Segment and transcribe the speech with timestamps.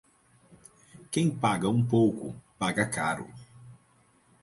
[1.11, 3.29] Quem paga um pouco, paga caro.